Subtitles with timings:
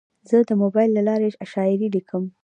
[0.29, 2.23] زه د موبایل له لارې شاعري لیکم.